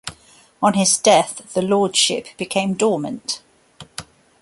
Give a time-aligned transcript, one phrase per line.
[0.63, 3.43] On his death the lordship became dormant.